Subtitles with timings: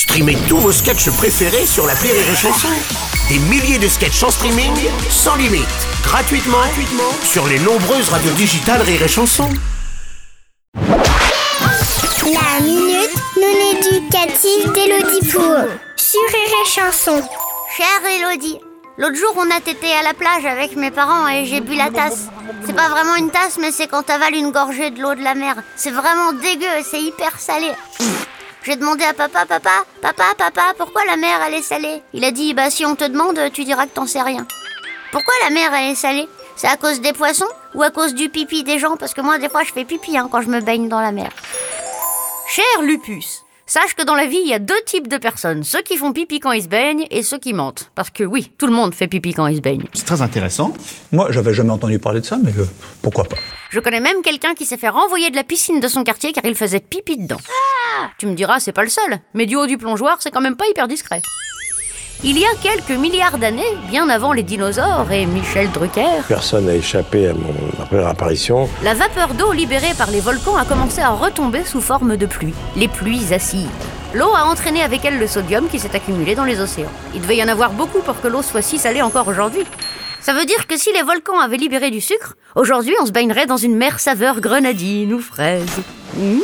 [0.00, 2.68] Streamez tous vos sketchs préférés sur la Rire et Chanson.
[3.28, 4.72] Des milliers de sketchs en streaming,
[5.10, 5.68] sans limite,
[6.02, 9.50] gratuitement, gratuitement sur les nombreuses radios digitales Rire et Chanson.
[10.74, 17.22] La minute non éducative d'Élodie Pour sur Rire et Chanson.
[17.76, 18.58] Chère Elodie,
[18.96, 21.90] l'autre jour on a été à la plage avec mes parents et j'ai bu la
[21.90, 22.28] tasse.
[22.64, 25.34] C'est pas vraiment une tasse, mais c'est quand t'avales une gorgée de l'eau de la
[25.34, 25.56] mer.
[25.76, 27.70] C'est vraiment dégueu, c'est hyper salé.
[28.62, 32.02] J'ai demandé à papa, papa, papa, papa, pourquoi la mer elle est salée?
[32.12, 34.46] Il a dit, bah si on te demande, tu diras que t'en sais rien.
[35.12, 36.28] Pourquoi la mer elle est salée?
[36.56, 38.98] C'est à cause des poissons ou à cause du pipi des gens?
[38.98, 41.10] Parce que moi des fois je fais pipi hein, quand je me baigne dans la
[41.10, 41.30] mer.
[42.48, 45.80] Cher Lupus, sache que dans la vie il y a deux types de personnes, ceux
[45.80, 47.90] qui font pipi quand ils se baignent et ceux qui mentent.
[47.94, 49.84] Parce que oui, tout le monde fait pipi quand il se baigne.
[49.94, 50.74] C'est très intéressant.
[51.12, 52.66] Moi, j'avais jamais entendu parler de ça, mais euh,
[53.00, 53.36] pourquoi pas
[53.70, 56.44] Je connais même quelqu'un qui s'est fait renvoyer de la piscine de son quartier car
[56.44, 57.40] il faisait pipi dedans.
[58.18, 60.56] Tu me diras, c'est pas le seul, mais du haut du plongeoir, c'est quand même
[60.56, 61.22] pas hyper discret.
[62.22, 66.74] Il y a quelques milliards d'années, bien avant les dinosaures et Michel Drucker, Personne n'a
[66.74, 67.54] échappé à mon
[67.86, 68.68] première apparition.
[68.82, 72.52] la vapeur d'eau libérée par les volcans a commencé à retomber sous forme de pluie,
[72.76, 73.70] les pluies acides.
[74.12, 76.92] L'eau a entraîné avec elle le sodium qui s'est accumulé dans les océans.
[77.14, 79.64] Il devait y en avoir beaucoup pour que l'eau soit si salée encore aujourd'hui.
[80.20, 83.46] Ça veut dire que si les volcans avaient libéré du sucre, aujourd'hui on se baignerait
[83.46, 85.80] dans une mer saveur grenadine ou fraise.
[86.16, 86.40] Mmh.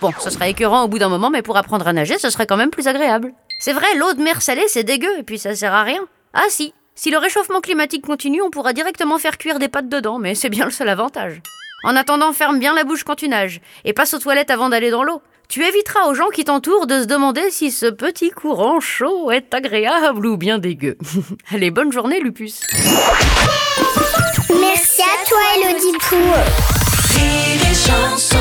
[0.00, 2.46] Bon, ce serait écœurant au bout d'un moment, mais pour apprendre à nager, ce serait
[2.46, 3.32] quand même plus agréable.
[3.58, 6.06] C'est vrai, l'eau de mer salée, c'est dégueu, et puis ça sert à rien.
[6.34, 10.18] Ah si, si le réchauffement climatique continue, on pourra directement faire cuire des pâtes dedans,
[10.18, 11.40] mais c'est bien le seul avantage.
[11.84, 14.90] En attendant, ferme bien la bouche quand tu nages, et passe aux toilettes avant d'aller
[14.90, 15.22] dans l'eau.
[15.48, 19.54] Tu éviteras aux gens qui t'entourent de se demander si ce petit courant chaud est
[19.54, 20.98] agréable ou bien dégueu.
[21.52, 22.60] Allez, bonne journée, Lupus.
[24.60, 26.18] Merci à toi, Élodie Pour
[27.14, 28.35] Rire et chanson